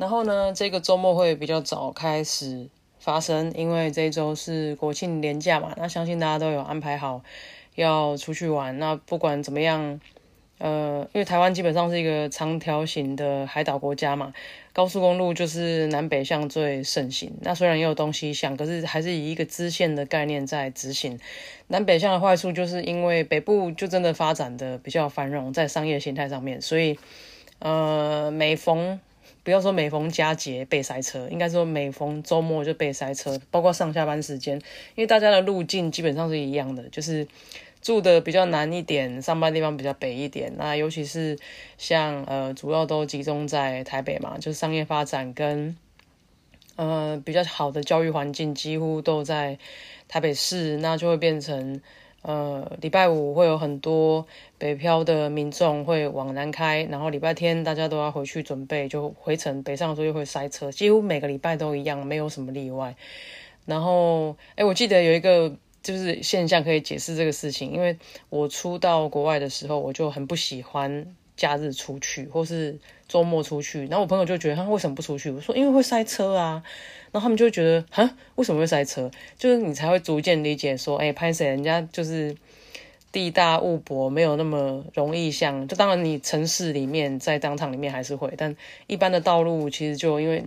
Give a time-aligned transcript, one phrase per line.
[0.00, 2.66] 然后呢，这个周末会比较早开始
[2.98, 5.74] 发生，因为这一周是国庆连假嘛。
[5.76, 7.22] 那相信大家都有安排好
[7.74, 8.78] 要出去玩。
[8.78, 10.00] 那不管怎么样，
[10.56, 14.32] 呃，因为台湾基本上是一个长条形的海岛国家嘛，
[14.72, 17.30] 高速公路就是南北向最盛行。
[17.42, 21.20] 那虽然也有东西向，可是还是以一个支线的概念在执行。
[21.66, 26.98] 南北向的坏处就是因为北部就真的发展的比较繁荣，在商业形态上面，所以
[27.58, 28.98] 呃，每逢
[29.42, 34.56] 不要说每逢佳节被塞车，应该说每逢周末就被塞车，包括上下班时间，
[34.94, 37.26] 因为大家的路径基本上是一样的，就是
[37.80, 40.52] 住的比较南一点，上班地方比较北一点。
[40.56, 41.38] 那尤其是
[41.78, 45.76] 像呃，主要都集中在台北嘛，就是商业发展跟
[46.76, 49.58] 呃比较好的教育环境几乎都在
[50.08, 51.80] 台北市，那就会变成。
[52.22, 54.26] 呃，礼拜五会有很多
[54.58, 62.94] 北漂的民众会往南开，然后礼拜天大家都要回去准备，就回程北上的时候又会塞车，几乎每个礼拜都一样，没有什么例外。
[63.64, 65.50] 然后，哎，我记得有一个
[65.82, 67.96] 就是现象可以解释这个事情，因为
[68.28, 71.06] 我出到国外的时候，我就很不喜欢
[71.38, 75.30] 假日出去或是周末出去，然后我朋友就觉得他为什么不出去？
[75.30, 76.62] 我说因为会塞车啊。
[77.12, 79.10] 然后他们就会觉得，哈，为什么会塞车？
[79.36, 82.36] 就是你才会逐渐理解说，哎，拍摄人家就是
[83.10, 85.66] 地大物博，没有那么容易像。
[85.66, 88.54] 就当然你城市里面在当场里面还是会，但
[88.86, 90.44] 一般的道路其实就因为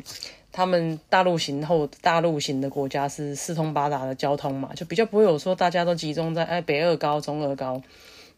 [0.54, 7.82] 他们大陆型后大陆型的国家是四通八达的交通嘛，就比较不会有说大家都集中在哎北二高、中二高，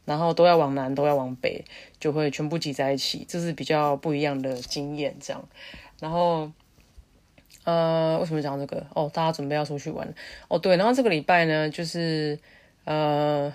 [0.03, 1.63] 然后都要往南都要往北，
[1.99, 5.47] 就会全部挤在一起，这是比较不一样的经验这样。
[5.99, 6.51] 然后。
[7.65, 8.85] 呃，为什么讲这个？
[8.93, 10.07] 哦，大家准备要出去玩。
[10.47, 12.39] 哦，对，然后这个礼拜呢，就是
[12.83, 13.51] 呃，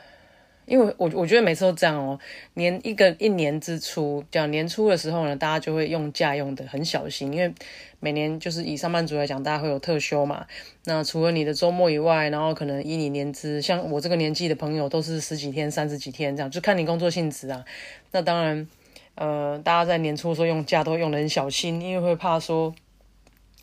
[0.66, 2.18] 因为我我觉得每次都这样哦，
[2.54, 7.54] 年一个一年之初，讲年初的时候呢，大家就会用假用的很小心，因为
[8.00, 10.44] 每年就是以上班族来讲，大家会有特休嘛。
[10.86, 17.64] 那除了你的周末以外，然后可能依你年资，像我这个年纪的朋友，都是十几天、三十几天这样，就看你工作性质啊。
[18.10, 18.66] 那当然，
[19.14, 22.74] 呃，大家在年初的时候用假都用的很小心，因为会怕说。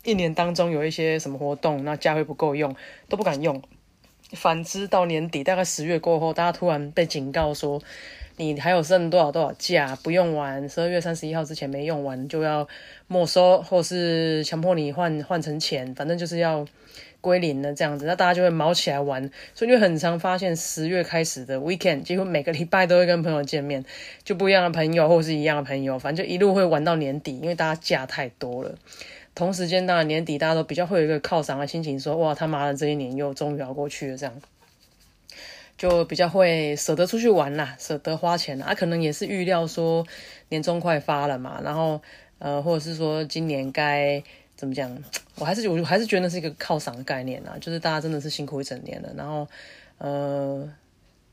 [0.08, 2.74] 一年当中有一些什么活动，那假会不够用，
[3.10, 3.60] 都不敢用。
[4.32, 7.78] 反之，到年底大概十月过后，大家突然被警告说，
[8.36, 12.66] 你还有剩多少多少假不用完，十二月三十一号之前没用完就要
[13.06, 16.66] 没收，或是强迫你换换成钱，反正就是要
[17.20, 18.06] 归零了这样子。
[18.06, 23.84] 那大家就会毛起来玩，所以就很常发现十月开始的 weekend，几乎每个礼拜都会跟朋友见面，
[24.24, 28.74] 就不一样的朋友或是一样的朋友，反正就一路会玩到年底，因为大家假太多了。
[29.38, 34.34] 同时间，当然年底大家都比较会有一个犒赏的心情，说哇他妈的这一年又终于熬过去了，这样
[35.76, 38.74] 就比较会舍得出去玩啦，舍得花钱啦啊。
[38.74, 40.04] 可能也是预料说
[40.48, 42.02] 年终快发了嘛，然后
[42.40, 44.20] 呃，或者是说今年该
[44.56, 44.92] 怎么讲，
[45.36, 49.46] 我还是我还是觉得是一个犒赏的概念啊，就是大家真的是辛苦一整年了，然后
[49.98, 50.68] 呃。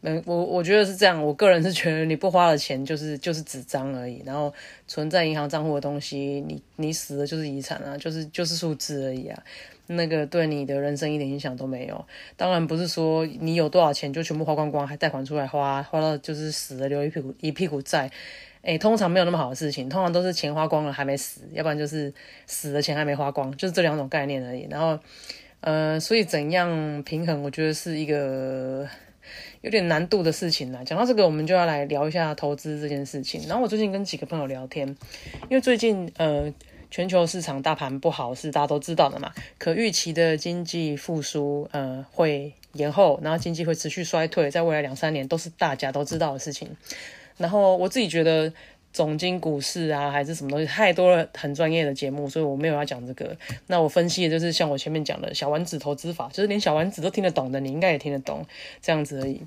[0.08, 4.54] 嗯，我我觉得是这样，我个人是觉得你不花的钱就是就是纸张而已，然后
[4.88, 9.44] 存在银行账户的东西，你你死了就是遗产啊，就是就是数字而已啊，
[9.88, 12.06] 那个对你的人生一点影响都没有。
[12.38, 18.12] 当然不是说你有多少钱就全部花光光，还贷款出来花，花到就是死了留一屁股一屁股债，
[18.62, 22.14] 诶，通常没有那么好的事情，通常都是钱花光了还没死，要不然就是
[22.46, 24.68] 死了钱还没花光，就是这两种概念而已。
[24.70, 25.00] 然后，
[25.62, 28.88] 呃，所以怎样平衡，我觉得是一个。
[29.62, 30.84] 有点难度的事情啦。
[30.84, 33.48] 讲到这个，我们就要来聊一下投资这件事情。
[33.48, 34.88] 然后我最近跟几个朋友聊天，
[35.50, 36.54] 因为最近呃
[36.90, 46.70] 全球市场大盘不好是大家都知道的嘛，可预期的经济复苏呃会延后，然后经济会持续衰退，在未来两三年都是大家都知道的事情。
[47.38, 48.54] 然后我自己觉得。
[48.96, 53.36] 总经股市啊，还是什么东西，太多了，很专业的节目，所以我没有要讲这个。
[53.68, 58.46] 那我分析的就是像我前面讲的小丸子投资法，就是连小丸子都听得懂的，你应该也听得懂
[58.82, 59.42] 这样子而已。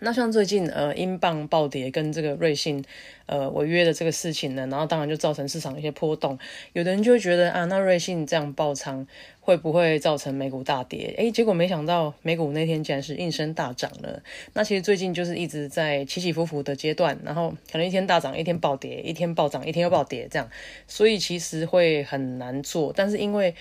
[0.00, 2.84] 那像最近呃英镑暴跌跟这个瑞信
[3.26, 6.38] 呃违约的这个事情呢，然后当然就造成市场一些波动。
[6.72, 9.06] 有的人就会觉得啊，那瑞信这样爆仓
[9.40, 11.14] 会不会造成美股大跌？
[11.16, 14.22] 诶，结果没想到美股那天竟然是应声大涨了。
[14.52, 20.48] 那其实最近就是一直在起起伏伏的阶段，然后可能一天大涨，一天暴跌，一天暴涨，一天又暴跌这样，
[20.86, 22.92] 所以其实会很难做。
[22.94, 23.54] 但是因为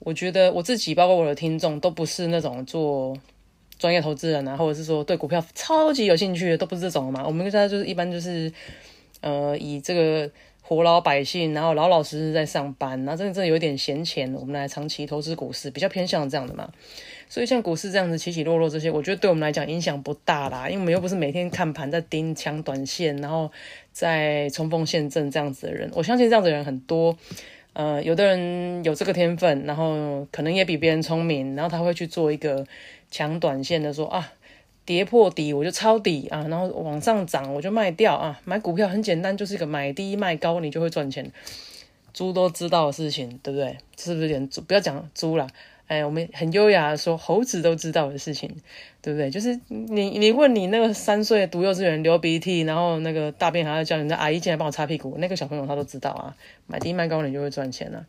[0.00, 3.16] 我觉得我自己包括我的听众都不是那种做。
[3.78, 7.24] 专业投资人啊，或者是说对股票超级有兴趣的，都不是这种嘛。
[7.26, 8.50] 我们现在就是一般就是，
[9.20, 10.30] 呃，以这个
[10.62, 16.70] 活老百姓，然后老老实实在上班，然后真的真的有点闲钱，我们来长期投资股市，比较偏向这样的嘛。
[17.28, 23.50] 所以像股市这样子起起落落这些，我觉得对我们来讲影响不大啦，因为我们又不是每天看盘在盯抢短线，然后
[23.92, 25.90] 在冲锋陷阵这样子的人。
[25.94, 27.16] 我相信这样子的人很多，
[27.72, 32.66] 呃，有的人有这个天分，然后可能也比别人聪明，然后他会去做一个。
[33.16, 34.30] 抢短线的说啊，
[34.84, 38.38] 跌破底我就抄底啊，然后往上涨我就卖掉啊。
[38.44, 41.32] 买股票很简单，就是一个买低卖高，你就会赚钱。
[42.12, 43.78] 猪都知道的事情，对不对？
[43.96, 44.60] 是不是有点猪？
[44.60, 45.48] 不要讲猪了，
[45.86, 48.54] 哎，我们很优雅的说，猴子都知道的事情，
[49.00, 49.30] 对不对？
[49.30, 56.36] 就是你你问你那个三岁读幼稚园流鼻涕，然后那个大便还要叫人家阿姨进来帮我擦屁股，那个小朋友他都知道啊。
[56.66, 58.04] 买低卖高你就会赚钱了。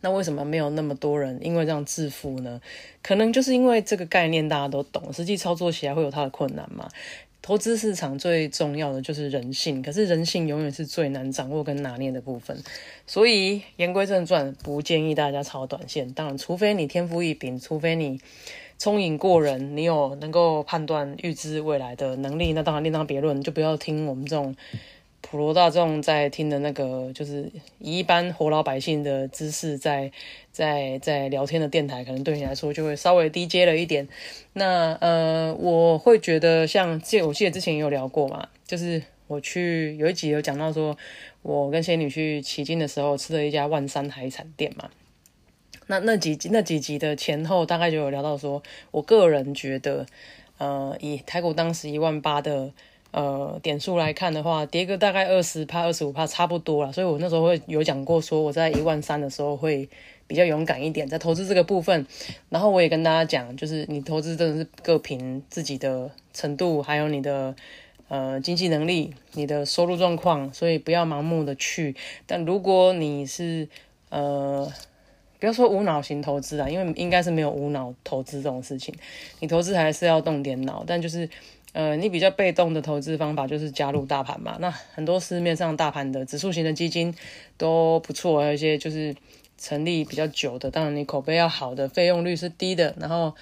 [0.00, 2.60] 那为什么没有那么多人因为这样致富呢？
[3.02, 6.88] 可能就是因为这个概念大家都懂，实际操作起来会有它的困难嘛。
[7.42, 12.60] 投资市场最重要的就是人性，可是人性永远是最难掌握跟拿捏的部分。
[13.06, 16.12] 所以言归正传，不建议大家炒短线。
[16.12, 18.20] 当然，除非你天赋异禀，除非你
[18.78, 24.56] 聪颖过人，你有能够判断预知未来的能力，那当然另当别论，就不要听我们这种。
[25.28, 27.50] 普罗大众在听的那个，就是
[27.80, 30.12] 以一般活老百姓的知识在
[30.52, 34.06] 在在聊天的电台，可能对你来说就会稍微低阶了一点。
[34.52, 40.96] 那呃，我会觉得像记，我记得之前也有聊过嘛，就是我去有一集有讲到说，
[41.42, 44.88] 我跟仙女去奇经的时候吃了一家万山海产店嘛。
[45.88, 48.62] 那那几集那几集的前后大概就有聊到说，
[48.92, 50.06] 我个人觉得，
[50.58, 52.72] 呃，以台股当时一万八的。
[53.16, 56.92] 呃，点数来看的话，跌个大概二十帕、二十五帕差不多了。
[56.92, 59.88] 所以我那时候会有讲过，说我在一万三的时候会
[60.26, 62.06] 比较勇敢一点，在投资这个部分。
[62.50, 67.56] 然后我也跟大家讲，就是你投资真的是各凭自己的程度，还有你的
[68.08, 71.96] 呃经济能力、你的收入状况，所以不要盲目的去。
[72.26, 73.66] 但如果你是
[74.10, 74.70] 呃，
[75.40, 78.94] 不要说无脑型投资啊，因为应该是没有无脑投资这种事情，
[79.40, 81.26] 你投资还是要动点脑，但就是。
[81.76, 84.56] 呃，你比较被动的投资方法就是加入大盘嘛。
[84.60, 87.14] 那很多市面上大盘的指数型的基金
[87.58, 89.14] 都不错，还有一些就是
[89.58, 92.94] 成立比较久的，当然你口碑要好的，费用率是低的。
[92.98, 93.34] 然后，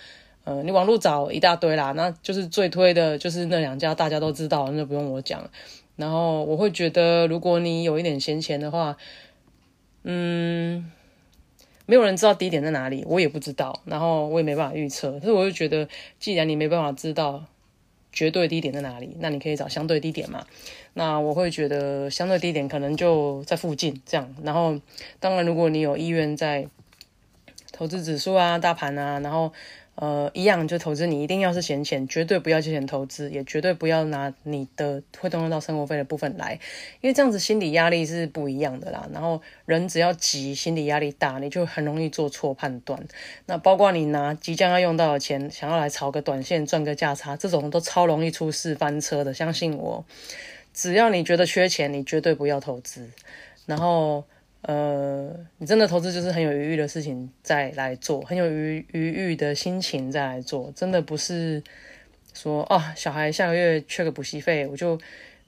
[0.42, 5.48] 呃，你网络找一大堆啦，那就是最推的就是那两家，大家都知道，那就不用我讲。
[5.94, 8.96] 然后我会觉得，如果你有一点闲钱的话，
[10.02, 10.90] 嗯，
[11.86, 15.20] 没有人知道低点在哪里，我也不知道，然后我也没办法预测。
[15.20, 15.88] 所以我就觉得，
[16.18, 17.44] 既然你没办法知道。
[18.14, 19.14] 绝对低点在哪里？
[19.20, 20.46] 那你可以找相对低点嘛。
[20.94, 24.34] 那我会觉得相对低点可能就在附近这样。
[24.42, 24.80] 然后，
[25.20, 26.66] 当然如果你有意愿在
[27.72, 29.52] 投资指数啊、大盘啊，然后。
[29.96, 36.58] 呃，一样就投资，你一定要是闲钱，绝对不要借钱投资，也绝对不要拿你的会动用到生活费的部分来，
[37.00, 39.08] 因为这样子心理压力是不一样的啦。
[39.12, 43.00] 然后人只要急，心理压力大，你就很容易做错判断。
[43.46, 49.32] 那包括你拿即将要用到的钱，想要来炒个短线赚个价差，这种都超容易出事翻车的。
[49.32, 50.04] 相信我，
[50.72, 53.08] 只要你觉得缺钱，你绝对不要投资。
[53.66, 54.24] 然后。
[54.66, 61.62] 呃，你真的投资就是很有余裕的事情再来做，很有余余裕的心情再来做，真的不是
[62.32, 64.98] 说啊，小孩下个月缺个补习费，我就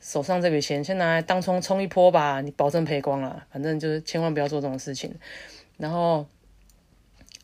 [0.01, 3.43] 手上这笔钱先拿来当冲冲一波吧，你保证赔光了。
[3.51, 5.15] 反正就是千万不要做这种事情。
[5.79, 6.27] 然后，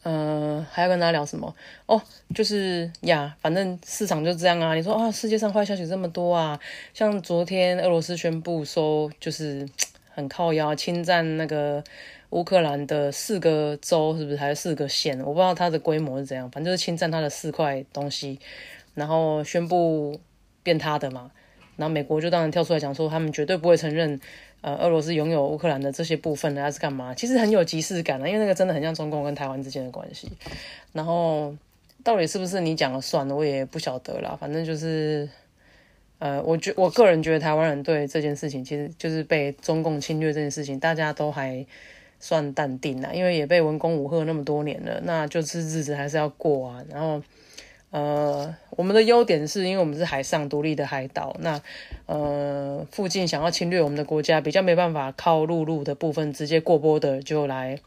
[0.02, 1.56] 呃，还要跟大家聊什么？
[1.86, 2.02] 哦，
[2.34, 4.74] 就是呀，反正市场就这样啊。
[4.74, 6.60] 你说啊，世界上坏消息这么多啊，
[6.92, 9.66] 像昨天俄罗斯宣布说，就是。
[10.14, 11.82] 很靠腰侵占那个
[12.30, 15.18] 乌克兰的四个州，是不是还是四个县？
[15.20, 18.38] 我不知道它的规模是怎样，反正就是侵占它的四块东西，
[18.94, 20.20] 然后宣布
[20.62, 21.30] 变他的嘛。
[21.76, 24.20] 然后美国就当然跳出来讲说，他们绝对不会承认，
[24.60, 27.14] 呃，俄罗斯拥有乌克兰的这些部分，还是干嘛？
[27.14, 30.30] 其实很有即视感的，因为那个真的很像中共跟台湾之间的关系。
[30.92, 31.54] 然后
[32.04, 34.36] 到底是不是你讲了算，我也不晓得啦。
[34.40, 35.28] 反正就是。
[36.22, 41.66] 呃，我觉我个人觉得台湾人对这件事情，其实就是被中共侵略这件事情，大家都还
[42.20, 46.84] 算淡定啦，因为也被文攻武赫那么多年了，那就是日子还是要过啊。
[46.88, 47.20] 然后，
[47.90, 51.60] 呃，我们的优点是因为我们是海上独立的海岛，那
[52.06, 57.80] 呃，附近想要侵略我们的国家，比较没办法靠陆路的部分直接过波的，就来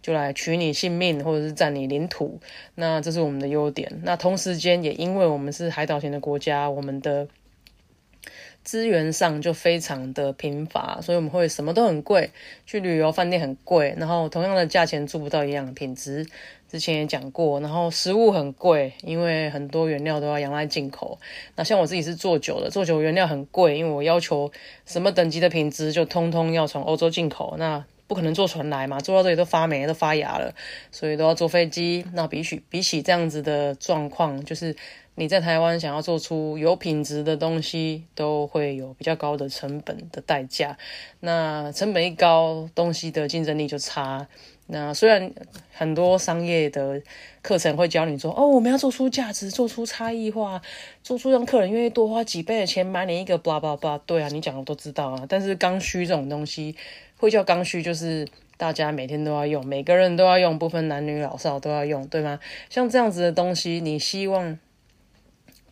[0.00, 2.38] 就来取你性命或者是占你领土，
[2.76, 3.90] 那这是我们的优点。
[4.04, 7.26] 那同时间也因为我们是海岛型的国家，我们的
[8.66, 12.28] 资源上就非常的贫乏，所以我们会什么都很贵，
[12.66, 16.26] 去旅游饭店很贵，然后同样的价钱住不到一样的品质。
[16.68, 21.16] 之前也讲过，然后食物很贵，因为很多原料都要仰赖进口。
[21.54, 24.50] 那像我自己是做酒的，做酒原料很贵，因为我要求
[24.84, 30.52] 什么等级的品质就通通要从欧洲进口，那不可能坐船来嘛，做到这里都发霉都发芽了，
[30.90, 32.04] 所以都要坐飞机。
[32.14, 34.74] 那比起比起这样子的状况，就是
[35.18, 40.76] 你在台湾想要做出有品质的东西，都会有比较高的成本的代价。
[41.20, 44.28] 那成本一高，东西的竞争力就差。
[44.66, 45.32] 那虽然
[45.72, 47.00] 很多商业的
[47.40, 50.60] 课程会教你说，哦，我们要做出价值，做出差异化，
[51.02, 53.98] 做出让客人愿意多花几倍的钱买你一个，blah blah blah。
[54.04, 55.24] 对啊，你讲的都知道啊。
[55.26, 56.76] 但是刚需这种东西，
[57.16, 62.38] 会叫刚需，就是大家每天都要用，每个人都要用，不分男女老少都要用，对吗？
[62.68, 64.58] 像这样子的东西，你希望？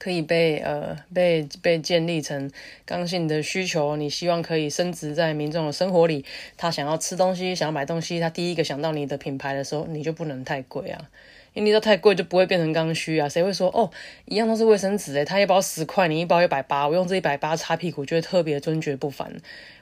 [0.04, 2.50] 可以被呃被被建立成
[2.84, 6.22] 刚性的需求，你希望可以升值在民众的生活里。
[6.58, 11.08] 他想要吃东西，想要买东西，他第一个想到你的品牌的时候，你就不能太贵啊，
[11.54, 13.26] 因为你都太贵就不会变成刚需啊。
[13.26, 13.90] 谁会说哦，
[14.26, 19.32] 一样都是卫生纸诶，他一包十块，你一包一百八，我用这一百八擦屁股，就会特别尊爵不凡。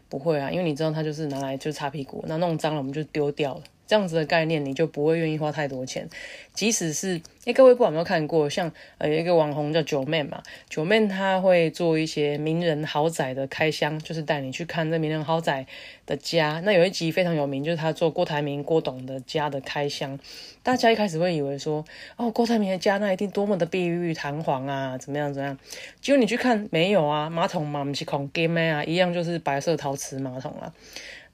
[0.08, 3.62] 不会啊，因为你知道他就是拿来就擦屁股，那弄脏了我们就丢掉了。
[3.92, 6.08] 这样子的概念，你就不会愿意花太多钱。
[6.54, 15.66] 即使是，哎，各位不管有没有看过，像呃有一个网红叫九妹嘛，九妹她会做一些名人豪宅的开箱，就是带你去看这名人豪宅
[16.06, 16.62] 的家。
[16.64, 20.18] 那有一集非常有名，就是他做郭台铭、郭董的家的开箱。
[20.62, 21.84] 大家一开始会以为说，
[22.16, 25.58] 哦，郭台铭的家那一定多么的碧玉弹簧啊，怎么样怎么样？
[26.00, 30.72] 结果你去看，没有啊，马桶嘛，不是孔 game 啊，一样就是白色陶瓷马桶啊。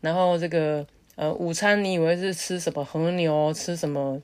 [0.01, 0.85] 然后这个。
[1.21, 4.23] 呃，午餐你以为是吃什么和牛，吃什么，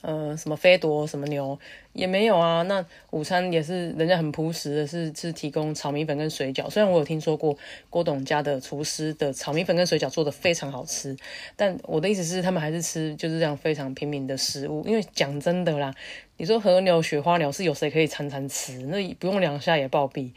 [0.00, 1.58] 呃，什么飞夺什么牛
[1.92, 2.62] 也没有啊。
[2.62, 6.70] 那午餐也是人家很朴实的，是是提供炒米粉跟水饺。
[6.70, 7.54] 虽然我有听说过
[7.90, 11.14] 郭董家的厨师的炒米粉跟水饺做的非常好吃，
[11.56, 14.82] 但我的意思是，他们还是吃就是这样非常平民的食物。
[14.86, 15.94] 因为讲真的啦，
[16.38, 18.78] 你说和牛、雪花牛是有谁可以餐餐吃？
[18.86, 20.30] 那不用两下也暴毙。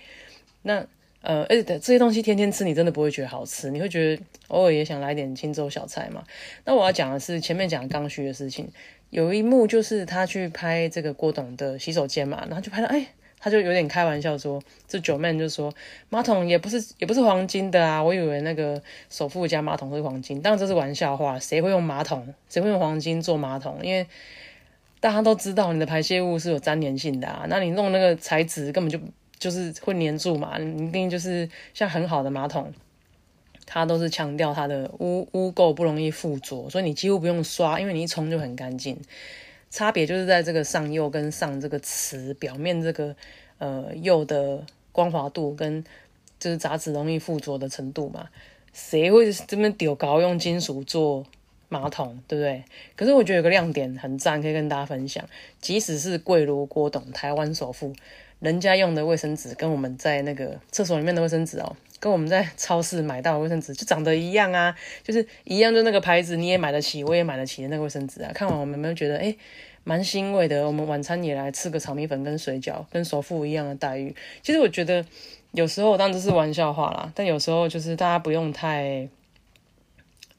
[0.63, 0.85] 那。
[1.21, 6.23] 呃，而且这些东西天天吃，你真的不会觉得好吃，你会觉得偶尔也想来点清粥小菜嘛。
[6.63, 8.69] 那我要讲的是前面讲刚需的事情，
[9.09, 13.05] 有一幕就是他去拍这个郭董的洗手间嘛，然后就拍到，哎，
[13.37, 15.73] 他就有点开玩笑说，这九妹就说
[16.07, 23.77] 马桶也不是也不是黄金的啊，我以为那个首富家马桶是黄金，当然这是玩笑话，谁会用马桶，谁会用黄金做马桶？
[23.83, 24.07] 因为
[25.01, 28.97] 大家都知道你的排泄物是有粘连性的啊，那你弄那个材质根本就。
[29.39, 32.73] 就是会黏住嘛，一定就是像很好的马桶，
[33.65, 38.99] 它都是强调它的污污垢不容易附着，所以你几乎不用刷，因为你一冲就很干净。
[39.71, 43.15] 差别就是在这个上釉跟上这个瓷表面这个
[43.59, 45.83] 呃釉的光滑度跟
[46.39, 48.27] 就是杂质容易附着的程度嘛。
[48.73, 51.23] 谁会这么丢高用金属做
[51.69, 52.63] 马桶，对不对？
[52.95, 55.23] 可是我觉得有个亮点很赞，可以跟大家分享，
[55.61, 57.93] 即使是贵如郭董，台湾首富。
[58.39, 68.31] 人家用的卫生纸跟我们在那个厕所里面的卫生纸哦，跟我们在超市买到的卫生纸就长得一样啊，就是一样，就那个牌子你也买得起，我也买得起的那个卫生纸啊。
[68.33, 69.35] 看完我们有没有觉得哎，
[69.83, 70.65] 蛮欣慰的？
[70.65, 74.15] 我们晚餐也来吃个炒米粉跟水饺，跟首富一样的待遇。
[74.41, 75.05] 其实我觉得
[75.51, 79.09] 有时候当然是玩笑话啦，但有时候就是大家不用太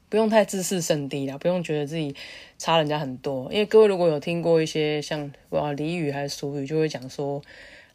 [0.08, 2.16] 不用太自视甚低啦，不用觉得自己
[2.56, 3.52] 差人家很多。
[3.52, 7.42] 因为各位如果有听过一些像哇俚语还是俗语，就会讲说。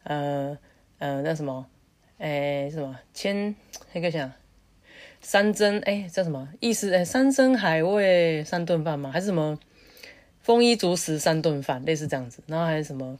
[0.06, 0.56] 呃
[0.98, 1.66] 呃，那什么，
[2.18, 3.54] 诶，什么千
[3.92, 4.32] 那个想
[5.20, 6.94] 山珍，哎，叫什么意思？
[6.94, 9.10] 哎，山珍海味三顿饭吗？
[9.12, 9.58] 还是什么
[10.40, 11.84] 丰衣足食三顿饭？
[11.84, 12.40] 类似这样子。
[12.46, 13.18] 然后还是什么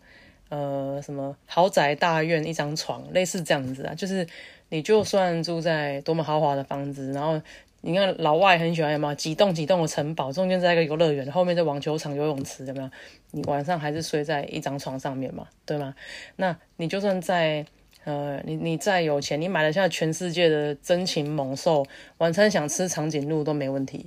[0.48, 3.94] 呃什么豪宅大院一张床，类似这样子啊。
[3.94, 4.24] 就是
[4.68, 7.42] 你就算住在多么豪华的房子，然后
[7.86, 12.90] 你看老外很喜欢什么几栋几栋的城堡，中间在一个游乐园，后面在网球场、游泳池，怎么样？
[13.30, 15.94] 你晚上还是睡在一张床上面嘛，对吗？
[16.34, 17.64] 那你就算在
[18.02, 21.86] 呃，你你再有钱，你买了下全世界的真禽猛兽，
[22.18, 24.04] 晚餐想吃长颈鹿都没问题，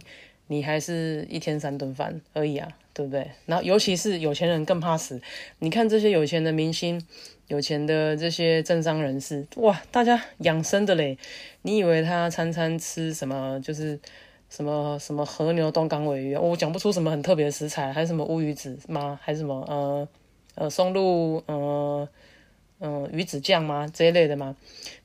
[0.49, 3.25] 你还是一天三顿饭而已啊，对不对？
[3.45, 5.21] 然后尤其是有钱人更怕死，
[5.59, 7.01] 你看这些有钱的明星、
[7.47, 11.17] 有钱的这些政商人士，哇，大家养生的嘞，
[11.61, 13.97] 你以为他餐餐吃什么就是？
[14.49, 19.19] 什么什么和牛东港尾鱼，我讲不出什么很特别的食材，还是什么乌鱼子吗？
[19.21, 20.09] 还是什么呃
[20.55, 22.09] 呃松露呃
[22.79, 24.55] 嗯鱼子酱吗这一类的吗？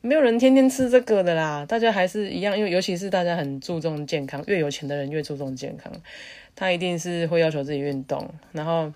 [0.00, 5.92] 没有人天天吃这个的啦，大家还是一样，因为尤其是大家很注重健康，越有钱的人越注重健康，
[6.54, 8.92] 他一定是会要求自己运动，然后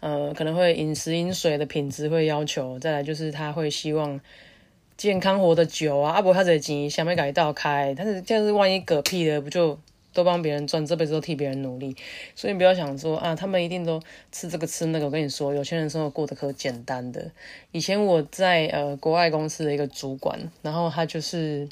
[0.00, 4.20] 呃可能会饮食饮水的品质会要求，再来就是他会希望。
[4.94, 9.76] 健康活得久啊，阿伯他这钱想没改道开，但是这样子万一嗝屁了，不就
[10.12, 11.96] 都帮别人赚，这辈子都替别人努力，
[12.34, 14.00] 所以你不要想说啊，他们一定都
[14.30, 15.06] 吃这个吃那个。
[15.06, 17.30] 我跟你说，有钱人生活过得可简单的。
[17.70, 21.68] 以前我在呃国外公司的一个主管，然后他就是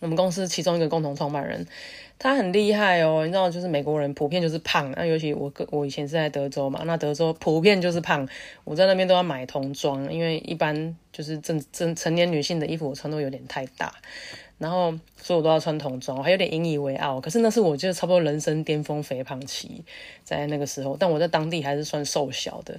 [0.00, 1.66] 我们公司其中一个共同创办人。
[2.20, 8.28] 他很厉害哦，你知道，就是美国人普遍就是胖，那尤其我个我以前是在德州嘛，那德州普遍就是胖，
[8.64, 13.94] 我在那边都要买童装，因为一般就是正正成年女性的衣服我穿都有点太大，
[14.58, 17.20] 然后所以我都要穿童装，我还有点引以为傲。
[17.20, 19.82] 可是那是我就差不多人生巅峰肥胖期，
[20.24, 22.78] 在那个时候，但我在当地还是算瘦小的。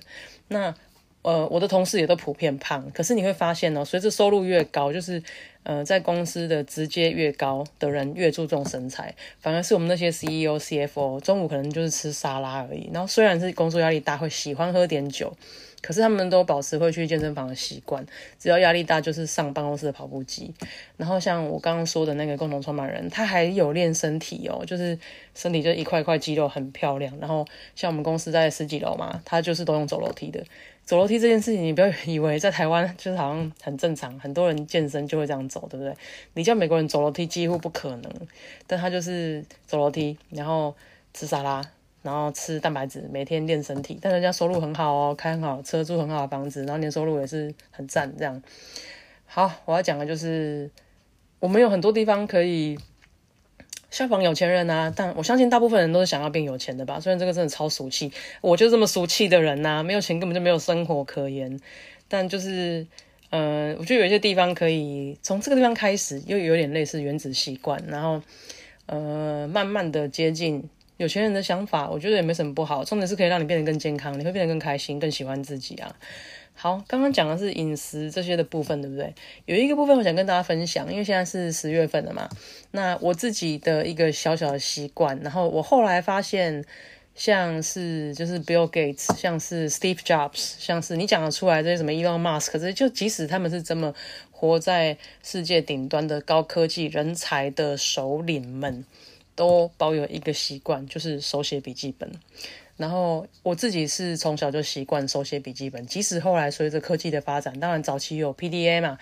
[0.49, 0.73] 那
[1.21, 5.21] 呃，我的同事也都普遍胖，可是你会发现哦，随着收入越高，就是
[5.63, 12.89] 呃，在公司的直接越高的人越注重身材，反而是我们那些 CEO、CFO 中午可能就是吃沙拉而已。
[12.93, 15.35] 然后虽然是工作压力大，会喜欢喝点酒，
[15.81, 18.05] 可是他们都保持会去健身房的习惯。
[18.37, 20.53] 只要压力大，就是上办公室的跑步机。
[20.97, 24.97] 然后像我刚刚说的那个共同创办人，他还有练身体哦，就是
[25.33, 27.17] 身体就一块块肌肉很漂亮。
[27.19, 27.45] 然后
[27.75, 30.43] 像我们公司在十几楼嘛，他就是都用走楼梯的。
[30.83, 35.95] 走楼梯这件事情，你不要以为在台湾就是好像很正常，很多人健身就会这样走，对不对？
[36.33, 38.11] 你叫美国人走楼梯几乎不可能，
[38.65, 40.75] 但他就是走楼梯，然后
[41.13, 41.61] 吃沙拉，
[42.01, 43.97] 然后吃蛋白质，每天练身体。
[44.01, 48.13] 但人家收入很好哦，开很好车，住很好的房子，然后年收入也是很赞。
[48.17, 48.41] 这样
[49.25, 50.69] 好，我要讲的就是
[51.39, 52.77] 我们有很多地方可以。
[53.91, 56.99] 效仿有钱人啊，但我相信大部分人都是想要变有钱的吧。
[56.99, 61.59] 虽然这个真的超俗气，我就这么俗气的人呐，没有钱根本就没有生活可言。
[62.07, 62.85] 但就是，
[63.31, 68.21] 呃，我觉得有一些地方可以从这个地方开始，又有点类似原子习惯，然后
[68.85, 72.83] 呃，慢慢的接近有钱人的想法，我觉得也没什么不好。
[72.83, 75.95] 重点是可以让你变得更健康，你会变得更开心，更喜欢自己啊。
[76.53, 79.15] 好，刚刚讲的是饮食这些的部分，对不对？
[79.45, 82.27] 有一个部分我想跟大家分享，因为现在是十月份了嘛。
[82.71, 86.65] 那我自己的一个小小的习惯，然后我后来发现，
[87.15, 93.95] 像是就是 Bill Gates，像是 Steve Jobs，像是你讲得出来这些什么 Elon Musk，这就即使他们是这么
[94.31, 98.83] 活在世界顶端的高科技人才的首领们，
[99.39, 102.11] 都保有一个习惯，就是手写笔记本。
[102.75, 108.97] 然后我自己是从小就习惯手写笔记本，即使后来随着科技的发展，当然早期有 PDA 嘛，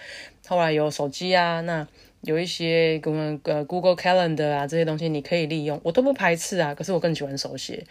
[0.45, 1.87] 后来有手机啊，那
[2.21, 6.75] 有一些跟呃 Google Calendar 啊这些东西你可以利用，我都不排斥啊。
[6.75, 7.83] 可是我更喜欢手写，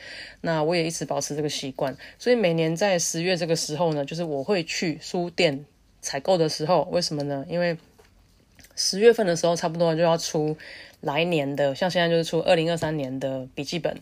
[0.42, 1.96] 那我也一直保持这个习惯。
[2.16, 5.64] 所以每年在十月这个时候呢，就是我会去书店
[6.00, 7.44] 采购的时候，为什么呢？
[7.48, 7.76] 因为
[8.74, 10.54] 十月份的时候差不多就要出
[11.06, 13.96] 来年的，像现在就是出二零二三年的笔记本。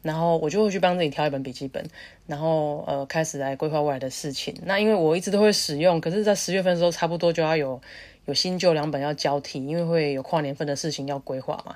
[0.00, 1.84] 然后我就会去帮自己挑一本笔记本，
[2.28, 4.54] 然后呃开始来规划未来的事情。
[4.64, 7.80] 那因为我一直都会使用，可是，在十月份的时候，差不多就要有
[8.26, 11.74] 有新旧两本要交替，因为会有跨年份的事情要规划嘛。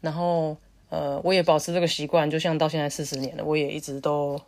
[0.00, 0.56] 然后
[0.88, 4.40] 呃，我也保持这个习惯，就像到现在四十年了，我也一直都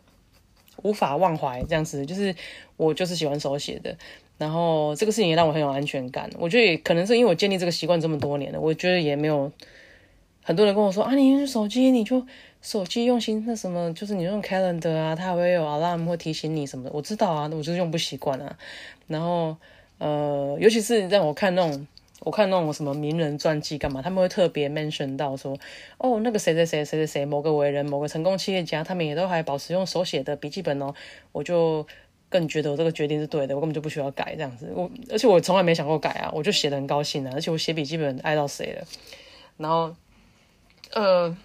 [0.83, 2.05] 无法忘怀这样子。
[2.05, 2.35] 就是
[2.75, 3.95] 我就是喜欢手写的，
[4.37, 6.29] 然后这个事情也让我很有安全感。
[6.37, 9.51] 我觉得也可能是因为我建立这个习惯这么多年了，我觉得也没有
[10.43, 12.25] 很多人跟我说啊，你用手机你就。
[12.59, 18.57] 手机用心那什么，就是你用 calendar 啊，它会有 alarm 会提醒你什么的，我知道啊，我就是用不习惯啊。
[19.05, 19.55] 然后
[19.99, 21.87] 呃，尤其是让我看那种，
[22.21, 25.57] 我看那种什么名人传记干嘛，他们会特别 mention 到说，
[25.97, 30.93] 哦，那个谁谁谁谁谁谁某个伟人，某个成功企业家，他们也都还保持用手写的笔记本哦。
[31.31, 31.85] 我就
[32.29, 34.71] 更觉得我这个决定是对的，我根本就不需要改这样子。
[34.75, 38.87] 我而且我从来没想过改啊，我就写的很高兴啊，而且我写笔记本爱到谁了。
[39.57, 39.95] 然后
[40.93, 41.37] 呃。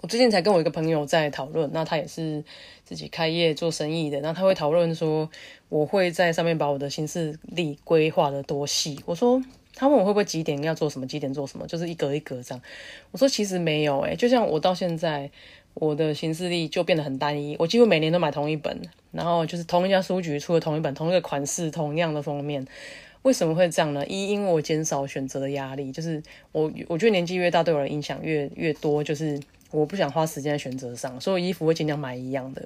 [0.00, 2.42] 我最近才跟我一个朋友在讨论，那他也是
[2.82, 5.30] 自己开业做生意的，然后他会讨论说，
[5.68, 9.00] 我会在上面把我的行事历规划的多细。
[9.06, 9.40] 我说，
[9.74, 12.62] 他问我会不会几点要做什么，几点做什么，就是一格一格这样。
[13.10, 15.30] 我说其实没有，诶，就像我到现在，
[15.74, 18.80] 我的行事力就变得很单一，我几乎每年都买同一本，
[19.10, 22.66] 然后就是同一家书局出的同一本，同一个款式，同样的封面。
[23.22, 24.06] 为什么会这样呢？
[24.06, 29.40] 一，因为我减少选择的压力，就是我我觉得年纪越大，对我的影响越越多，就是。
[29.72, 32.64] 我不想花时间在选择上，所以衣服会尽量买一样的，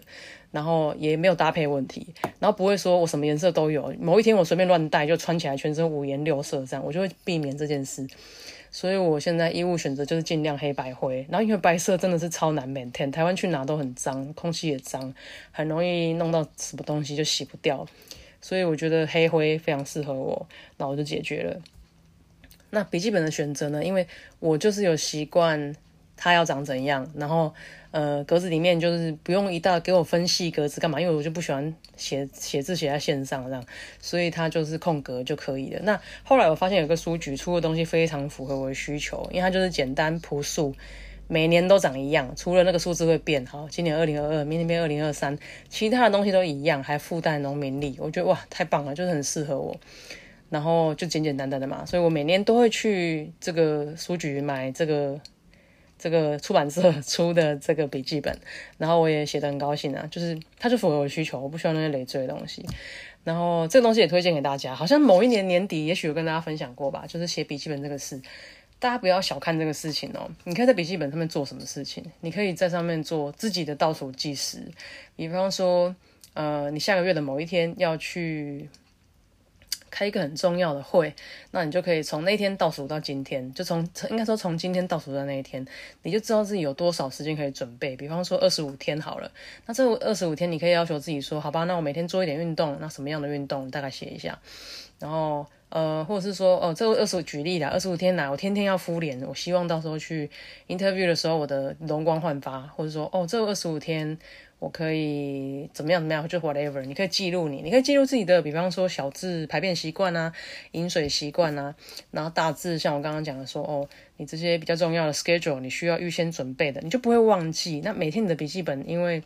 [0.50, 2.06] 然后也没有搭配问题，
[2.38, 8.06] 然后不会说我什么颜色都有，某一天我随便乱带就穿起来全身五颜六色这样，我就会避免这件事。
[8.70, 15.14] 所以我现在衣物选择就是尽量黑白灰，然后因为白色真的是超难 maintain，台湾去哪都很脏，空气也脏，
[15.50, 17.86] 很容易弄到什么东西就洗不掉，
[18.40, 21.62] 所以我觉得黑灰非常适合我，那我就解决了。
[22.70, 23.82] 那笔记本的选择呢？
[23.82, 24.06] 因为
[24.40, 25.74] 我就是有习惯
[26.16, 27.52] 它要长怎样，然后
[27.90, 31.00] 呃格子里面就是不用一大给我分析格子干嘛？
[31.00, 33.64] 因为我就不喜欢写写字写在线上这样，
[34.00, 35.80] 所以它就是空格就可以了。
[35.82, 40.74] 那后来我发现有个书局出的东西非常符合我的需求，因为它就是简单朴素，
[41.28, 43.44] 每年都长一样，除了那个数字会变。
[43.44, 49.76] 好，今年二零二二，明年变二零二三，其他的东西都一样，还附带农民历，我觉得哇太棒了，就是很适合我。
[50.48, 55.20] 然后就简简单单的嘛，所以我每年都会去这个书局买这个
[55.98, 58.38] 这个出版社出的这个笔记本，
[58.78, 62.64] 然后我也写得很高兴啊，就是它就符合我的需求，我不需要那些累赘的东西。
[63.24, 68.20] 然后这个东西也推荐给大家，好像某一年年底，也许有跟大家分享过吧，就是写笔记本这个事，
[68.78, 70.30] 大家不要小看这个事情哦。
[70.44, 72.04] 你可以在笔记本上面做什么事情？
[72.20, 74.62] 你可以在上面做自己的倒数计时，
[75.16, 75.96] 比方说，
[76.34, 78.68] 呃，你下个月的某一天要去。
[79.96, 81.14] 开一个很重要的会，
[81.52, 83.78] 那你就可以从那天倒数到今天，就从
[84.10, 85.66] 应该说从今天倒数到那一天，
[86.02, 87.96] 你就知道自己有多少时间可以准备。
[87.96, 89.32] 比方说二十五天好了，
[89.64, 94.38] 那这二十五天你可以要求自己说，好吧，那我每天做一点运动，那什么样的运动大概写一下，
[94.98, 100.28] 然后呃，或者是说哦，这二十五举例啦，二十五天来我天天要敷脸，我希望到时候去
[100.68, 104.18] interview 的时候我的容光焕发，或者说哦，这二十五天。
[104.58, 110.32] 我可以怎么样怎么样，就 whatever，你可以记录你，你可以记录自己的，比方说小字排便习惯啊，
[110.72, 111.74] 饮水习惯啊，
[112.10, 117.82] 然后大字像我刚刚讲的说，哦，你这些比较重要的 schedule，你需要预先准备的，你就不会忘记。
[117.84, 119.22] 那每天你的笔记本因为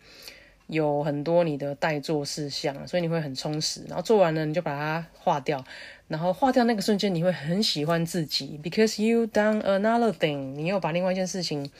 [0.67, 3.85] 有很多你的待做事项，所以你会很充实。
[3.87, 5.65] 然后做完了你就把它划掉，
[6.09, 11.71] 然后划掉那个瞬间你会很喜欢自己，because you done another thing，你又把另外一件事情。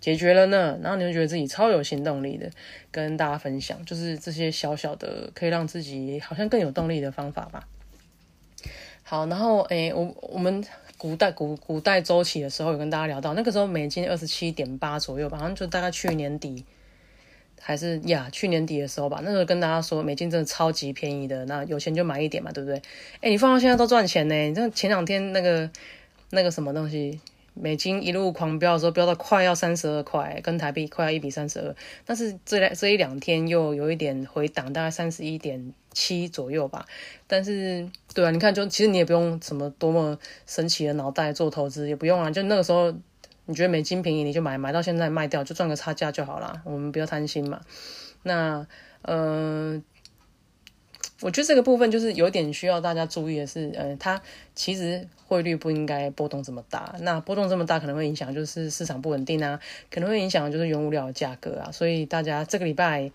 [0.00, 2.50] 解决了呢，然后你就觉得自己超有行动力的，
[2.90, 7.68] 跟大家分享，就是这些小小的可以让自己好像更有动力的方法吧。
[9.02, 10.64] 好，然后诶，我我们
[10.96, 16.64] 古代古古代周期的时候有跟大家聊到，那个时候美金二十七点八左右吧，好像就大概去年底
[17.60, 22.80] 还是呀，去年底的时候吧，那时候跟大家说美金真的超级便宜的，那有钱就买一点嘛，对不对？
[23.20, 25.70] 诶，你放到现在都赚钱呢，你像前两天那个
[26.30, 27.20] 那个什么东西。
[27.54, 31.74] 美金一路狂飙的时候，飙到快要三十二块，跟台币快要一比三十二。
[32.04, 36.86] 但是这两这一两天又有一点回档，大概三十一点七左右吧。
[37.26, 42.30] 但是，对啊，你看，就其实你也不用什么多么神奇的脑袋做投资，也不用啊。
[42.30, 42.92] 就那个时候，
[43.46, 46.62] 你觉得美金便宜，你就买，买到现在卖掉，就赚个差价就好了。
[46.64, 47.60] 我们不要贪心嘛。
[48.22, 48.66] 那，
[49.02, 49.82] 呃。
[51.22, 54.20] 我觉得这个部分就是有点需要大家注意的是，呃，它
[54.54, 56.94] 其实汇率不应该波动这么大。
[57.00, 61.70] 那波动这么大可能会影响就是市场不稳定啊，可能会影响就是原物料的价格啊。
[61.70, 63.10] 所以大家这个礼拜，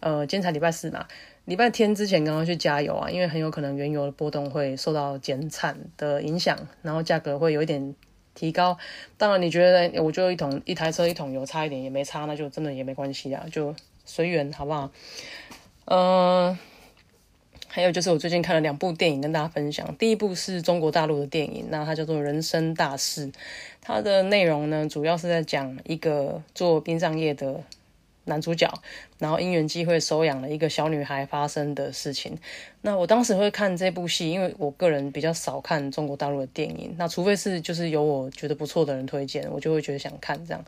[0.00, 1.06] 呃，今天才礼拜四嘛，
[1.44, 7.94] 礼拜天之前刚刚去加油啊，因为很有可能原油的波动会受到减产的影响，然后价格会有一点
[8.34, 8.78] 提高。
[9.18, 13.74] 当然，你觉得我就一桶一台车一桶油差一点也没差，那就真的也没关系啊，就
[14.06, 14.90] 随缘好不好？
[15.84, 16.56] 嗯。
[17.72, 19.94] 还有就是我最近看了两部电影跟大家分享。
[19.96, 23.28] 第一部是中国大陆的电影，那它叫做《人生大事》。
[23.80, 27.62] 它的内容呢，主要是在讲一个做殡葬业的
[28.24, 28.68] 男主角，
[29.18, 32.36] 然后因缘机会收养了一个小女孩发生的事情。
[32.80, 40.64] 那我当时会看这部戏，因为我个人比较少看中国大陆的电影，那除非是就是有我觉得不错的人推荐，我就会觉得想看这样。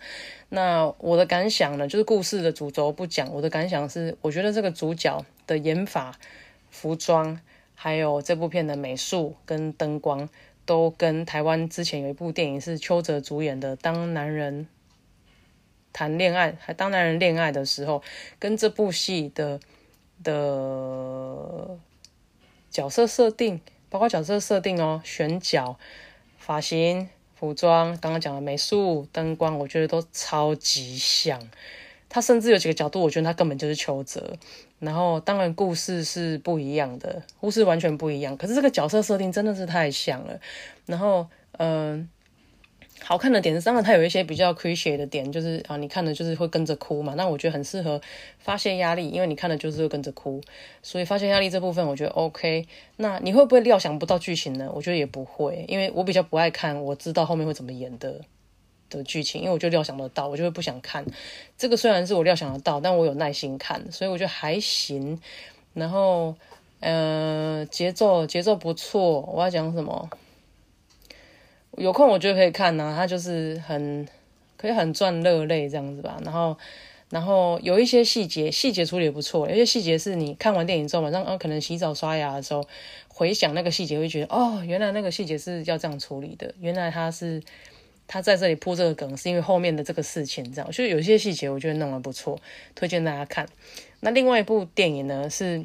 [0.51, 6.17] 那我的感想呢，就是故事的主轴不讲，我的感想是，我觉得这个主角的演法。
[6.73, 7.39] 服装，
[7.77, 10.29] 还有这部片的美术跟灯光，
[10.65, 14.67] 都跟台湾之前有一部电影是邱泽主演的《当男人
[15.93, 17.99] 谈恋爱》还《当男人恋爱的时候》，
[18.39, 19.61] 跟这部戏的
[20.25, 21.79] 的
[22.71, 25.79] 角色设定，包括角色设定哦，选角、
[26.39, 31.39] 发型、服装，刚刚讲的美术、灯光，我觉得都超级像。
[32.09, 34.39] 他甚至有几个角度，我觉得他根本就是邱泽。
[34.85, 38.37] 然后，当然故事是不一样的，故事完全不一样。
[38.37, 40.41] 可是这个角色设定真的是太像了。
[40.87, 41.25] 然后，
[41.59, 42.09] 嗯，
[43.01, 47.15] 好看的点是，当然它有一些比较 c r i t i 的点，就是啊，你看的就是会跟着哭嘛。
[47.15, 48.01] 那我觉得很适合
[48.41, 50.41] 发泄压力，因为你看的就是会跟着哭，
[50.83, 52.67] 所以发泄压力这部分我觉得 OK。
[52.97, 54.69] 那你会不会料想不到剧情呢？
[54.75, 58.21] 我觉得也不会，因为我比较不爱看我知道后面会怎么演的。
[58.99, 61.05] 的剧情，因为我就料想得到，我就会不想看。
[61.57, 65.21] 这个虽然是我料想得到，但我有耐心看，所以我觉得还行。
[65.75, 66.35] 然后，
[66.81, 69.21] 呃，节奏节奏不错。
[69.33, 70.11] 我要讲什么？
[71.79, 74.07] 有空我觉得可以看呐，它就是很
[74.59, 76.21] 可以很赚热泪这样子吧。
[76.23, 76.59] 然后，
[77.09, 79.49] 然后有一些细节，细节处理也不错。
[79.49, 82.63] 有些细节是你看完电影之后，晚上啊可能洗澡刷牙的时候
[83.09, 86.55] 回想那个细节，会觉得哦，原来那个细节是要这样处理的。
[86.61, 87.43] 原来他是
[88.07, 90.73] 他在这里铺这个梗，是因为后面的这个事情这样。
[90.73, 92.39] 所以有些细节我觉得弄得不错，
[92.75, 93.49] 推荐大家看。
[94.01, 95.65] 那另外一部电影呢是，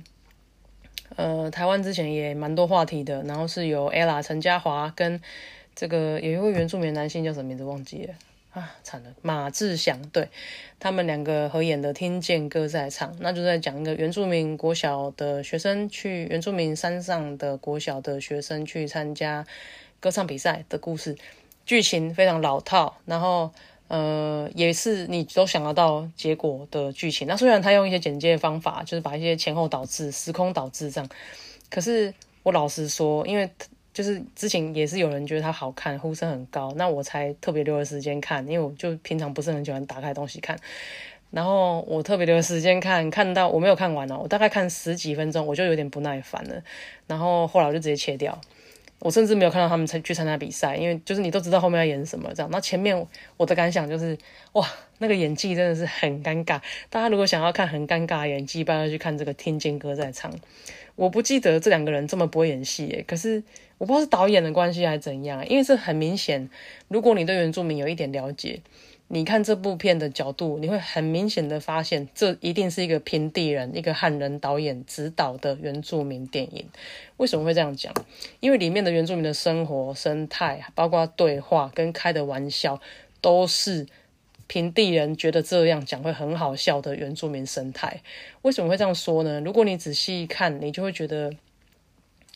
[1.15, 5.19] 呃，台湾之前也蛮多话题的，然后是由 ella 陈嘉华跟
[5.75, 8.13] 这个有一位原住民男性叫什么名字忘记了
[8.51, 10.29] 啊，惨了，马志祥，对
[10.79, 19.45] 他们两个合演的《听见歌在唱》，那就在讲一个原住民国小的学生去原住民山上的国小的学生去参加
[19.99, 21.15] 歌唱比赛的故事，
[21.67, 23.51] 剧情非常老套，然后。
[23.89, 27.25] 呃，也是你都想得到结果的剧情。
[27.25, 31.09] 那虽然他用一些简介方法，就是把一些前后导致、时空导致这样，
[31.69, 33.49] 可是我老实说，因为
[33.93, 38.45] 就是之前也是有人觉得它好看，呼声很高，那我才特别留了时间看。
[38.45, 40.59] 因为我就平常不是很喜欢打开东西看，
[41.31, 46.61] 然后我特别留时间看，看到我没有看完哦，我大概看十几分钟，我就有点不耐烦了，
[47.07, 48.37] 然后后来我就直接切掉。
[48.99, 52.49] 我甚至没有看到他们参去参加比赛，因为就是你都知道后面要演什么这样。
[52.51, 53.07] 那前面
[53.37, 54.17] 我的感想就是，
[54.53, 56.59] 哇，那个演技真的是很尴尬。
[56.89, 60.31] 大家如果想要看很尴尬的演技，不要去看这个《天剑歌在唱》。
[60.95, 63.43] 我不记得这两个人这么不会演戏耶，可是
[63.77, 66.49] 我不知道是导演的关系还是怎样，因为这很明显，
[66.87, 68.61] 如果你对原住民有一点了解。
[69.09, 76.65] 你看这部片的角度，你会很明显的发现，这一定是一个平地人、一个汉人导演指导的原住民电影。
[77.15, 77.93] 为什么会这样讲？
[78.41, 82.81] 因为里面的原住民的生活生态，包括对话跟开的玩笑，
[83.21, 83.87] 都是
[84.47, 88.01] 平地人觉得这样讲会很好笑的原住民生态。
[88.41, 89.39] 为什么会这样说呢？
[89.39, 91.33] 如果你仔细看，你就会觉得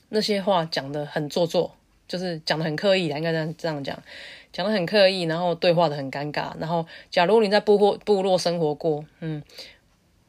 [0.08, 1.76] 那些话讲的很做作，
[2.12, 3.98] 就是讲的很刻意，应该这样这样讲。
[4.52, 6.52] 讲的很刻意，然后对话的很尴尬。
[6.60, 9.42] 然后，假如你在部落部落生活过，嗯，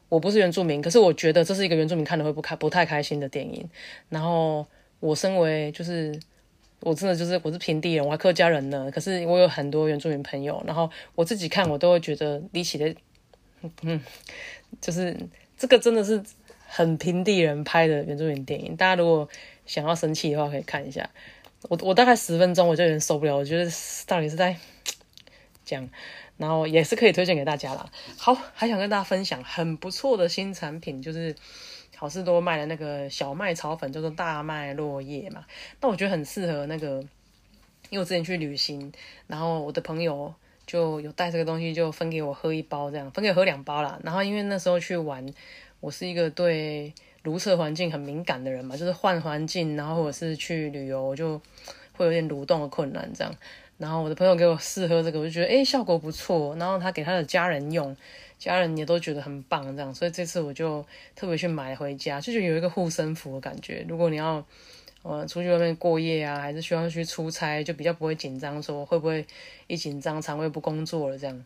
[0.09, 3.69] 我不是原住民，可是我觉得这是一个原住民看的会不开不太开心的电影。
[4.11, 4.65] 然后，
[5.01, 6.17] 我身为就是
[6.83, 8.89] 我真的就是我是平地人，我还客家人呢。
[8.95, 12.95] 可是我有很多原住民朋友，然后我自己看我都会觉得离奇的，
[13.83, 14.01] 嗯，
[14.81, 15.17] 就是
[15.59, 16.23] 这个真的是
[16.69, 18.77] 很平地人拍的原住民电影。
[18.77, 19.29] 大家如果
[19.67, 21.11] 想要生气的话，可以看一下。
[21.69, 23.71] 我我大概十分钟我就有点受不了，我觉得
[24.07, 24.57] 到底是在
[25.65, 25.89] 讲，
[26.37, 27.89] 然后也是可以推荐给大家啦。
[28.19, 31.35] 好，还想跟大家分享很不错的新产品，就是
[31.97, 35.47] 好事多卖的那个小麦炒粉，叫做大麦落叶嘛。
[35.81, 37.01] 那我觉得很适合那个，
[37.91, 38.93] 因为我之前去旅行，
[39.29, 40.35] 然后我的朋友
[40.67, 44.01] 就有带这个东西，就分给我喝一包，这样分给我喝两包啦。
[44.03, 45.25] 然后因为那时候去玩，
[45.79, 46.93] 我是一个对。
[47.23, 51.41] 如厕环境很敏感的人嘛，就是换环境，然后或者是去旅游，就
[51.97, 53.35] 会有点蠕动的困难这样。
[53.79, 56.55] 然后我的朋友给我试喝这个，我就觉得诶效果不错。
[56.57, 57.97] 然后他给他的家人用，
[58.39, 59.93] 家人也都觉得很棒这样。
[59.95, 60.85] 所以这次我就
[61.17, 63.85] 特别去买回家，就觉得有一个护身符的感觉。
[63.89, 64.45] 如果你要
[65.03, 69.27] 我出去外面过夜啊，还是需要去出差，就比较不会紧张，说会不会
[69.67, 71.45] 一紧张肠胃不工作了这样。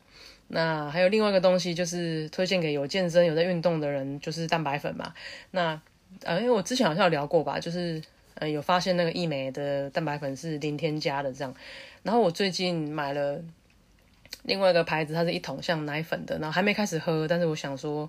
[0.49, 5.13] 那还有另外一个东西，就是推荐给有健身、有在运动的人，就是蛋白粉嘛。
[5.51, 5.81] 那
[6.23, 8.01] 呃，因为我之前好像有聊过吧，就是
[8.35, 11.55] 呃有发现那个益美的蛋白粉是零添加的这样。
[12.03, 13.43] 然后我最近买了
[14.45, 18.09] 另外一个牌子，它是一桶像奶粉的，然后还没开始喝，但是我想说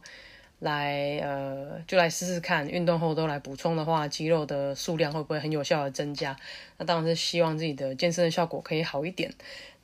[0.59, 6.35] 来呃就来试试看，运动后都来补充的话，肌肉的数量会不会很有效的增加？
[6.77, 9.31] 那当然是希望自己的健身的效果可以好一点。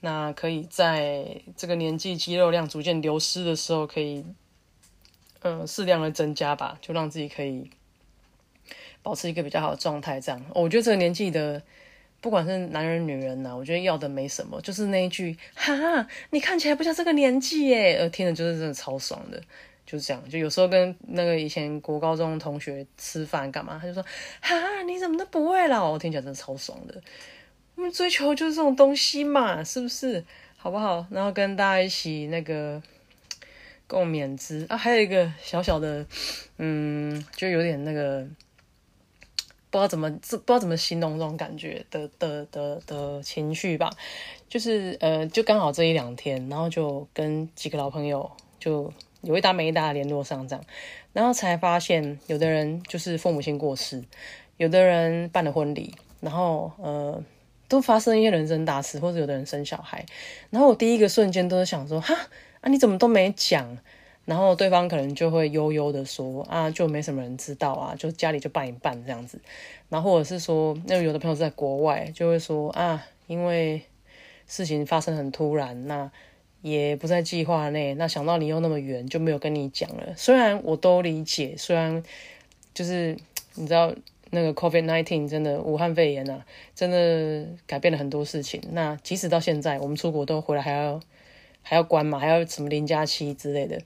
[0.02, 4.26] 那可以在这个年纪肌肉量逐渐流失的时候，可以，
[5.44, 7.70] 嗯，适量的增加吧，就让自己可以
[9.02, 10.20] 保持一个比较好的状态。
[10.20, 11.62] 这样，我觉得这个年纪的，
[12.20, 19.42] 不管是男人女人呐，我觉得要的没什么，就是那一句“哈，你看起来不像这个年纪耶”，呃，听的就是真的超爽的，
[19.94, 20.28] 就是这样。
[20.28, 24.04] 就有时候跟那个以前国高中同学吃饭干嘛，他就说
[24.42, 27.00] “哈，你怎么都不会了”，我听起来真的超爽的。
[27.76, 30.26] 我们追求就是这种东西嘛，是不是？
[30.58, 31.06] 好不好？
[31.12, 32.82] 然后跟大家一起那个
[33.86, 34.76] 共勉之啊！
[34.76, 36.04] 还有一个小小的，
[36.58, 38.26] 嗯，就有点那个
[39.70, 43.92] 不知道怎么不知道怎么形容这种感觉的的的的情绪吧。
[44.50, 50.64] 就是呃，就刚好这一两天，然后就跟几个老朋友就有一搭没一搭联络上这样，
[51.12, 54.04] 然后才发现有的人就是父母亲过世，
[54.58, 55.96] 有的人办了婚礼。
[56.22, 57.22] 然后，呃，
[57.68, 60.06] 都发生一些人生大事，或者有的人生小孩，
[60.50, 62.16] 然后我第一个瞬间都是想说，哈
[62.62, 63.78] 啊你怎么都没讲？
[64.24, 69.38] 然后对方可能就会悠悠的说啊，就没什么人知道啊，就家里就办一办这样子。
[69.90, 73.82] 然后或者是说，那有的朋友在国外就会说啊，因为
[74.48, 76.10] 事情发生很突然，那
[76.64, 80.14] 也不在计划内，那想到你又那么远，就没有跟你讲了。
[80.16, 82.02] 虽然我都理解，虽然
[82.74, 83.16] 就是
[83.56, 83.94] 你知道
[84.32, 88.62] 那个 COVID nineteen 真的武汉肺炎啊，真的改变了很多事情。
[88.72, 91.00] 那即使到现在，我们出国都回来还要
[91.62, 93.78] 还要关嘛，还要什么零加七之类的。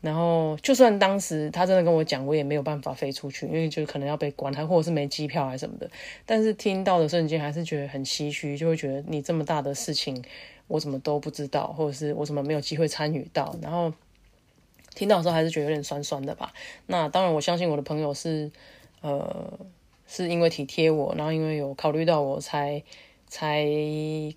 [0.00, 5.88] 然后，就算当时他真的跟我讲，我也没有办法飞出去，因为就可能要被关，还或者是没机票还什么的。
[6.26, 10.24] 但是听到的瞬间，还是觉得很唏嘘，就会觉得你这么大的事情，
[10.68, 13.54] 我怎么都不知道，或者是我怎么没有机会参与到。
[13.62, 13.92] 然后
[14.94, 16.52] 听到的时候，还是觉得有点酸酸的吧。
[16.86, 18.50] 那当然，我相信我的朋友是，
[19.00, 19.58] 呃，
[20.06, 22.82] 是因为体贴我，然后因为有考虑到我才
[23.28, 23.64] 才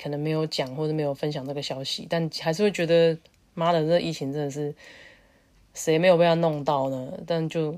[0.01, 3.17] 可能没有讲或者没有分享这个消息，但还是会觉得，
[3.53, 4.73] 妈的，这疫情真的是。
[5.77, 7.11] 谁没有被他弄到呢？
[7.27, 7.77] 但就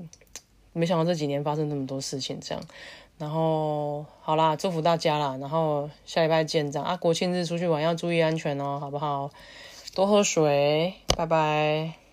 [0.72, 2.64] 没想到这几年发生那么多事情，这样。
[3.18, 5.36] 然后好啦，祝福大家啦。
[5.40, 6.96] 然后下礼拜见，这样啊。
[6.96, 9.30] 国庆日出去玩要注意安全哦，好不好？
[9.94, 12.07] 多喝水，拜拜。